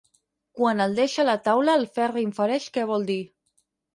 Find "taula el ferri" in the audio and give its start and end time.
1.49-2.25